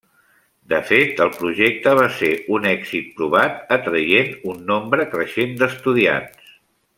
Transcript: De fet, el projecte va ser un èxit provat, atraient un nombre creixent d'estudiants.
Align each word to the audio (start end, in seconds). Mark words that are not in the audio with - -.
De 0.71 0.77
fet, 0.91 1.19
el 1.25 1.29
projecte 1.35 1.93
va 1.99 2.07
ser 2.21 2.31
un 2.57 2.65
èxit 2.71 3.11
provat, 3.19 3.61
atraient 3.77 4.33
un 4.55 4.65
nombre 4.73 5.07
creixent 5.13 5.55
d'estudiants. 5.61 6.51